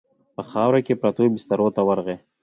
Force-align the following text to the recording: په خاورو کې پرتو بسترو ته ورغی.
په 0.35 0.41
خاورو 0.49 0.79
کې 0.85 0.99
پرتو 1.01 1.23
بسترو 1.33 1.67
ته 1.75 1.81
ورغی. 1.87 2.17